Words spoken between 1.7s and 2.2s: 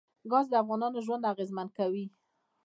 کوي.